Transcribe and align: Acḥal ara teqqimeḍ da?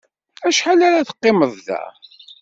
Acḥal 0.47 0.79
ara 0.87 1.07
teqqimeḍ 1.07 1.53
da? 1.67 1.81